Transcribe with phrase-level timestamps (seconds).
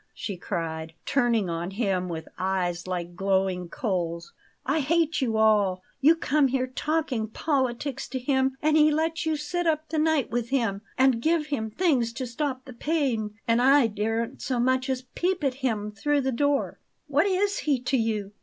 [0.15, 4.33] she cried, turning on him with eyes like glowing coals.
[4.65, 5.83] "I hate you all!
[5.99, 10.31] You come here talking politics to him; and he lets you sit up the night
[10.31, 14.89] with him and give him things to stop the pain, and I daren't so much
[14.89, 16.79] as peep at him through the door!
[17.05, 18.31] What is he to you?